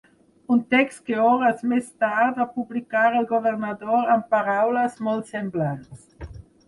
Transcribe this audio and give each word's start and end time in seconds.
Un 0.53 0.61
text 0.75 1.03
que 1.09 1.17
hores 1.23 1.59
més 1.73 1.91
tard 2.05 2.41
va 2.41 2.47
publicar 2.55 3.05
el 3.19 3.29
governador 3.35 4.11
amb 4.15 4.27
paraules 4.35 4.97
molt 5.09 5.31
semblants. 5.35 6.41